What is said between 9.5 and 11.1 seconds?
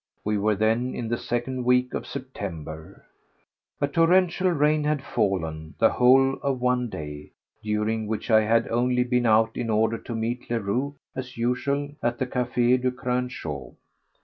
in order to meet Leroux,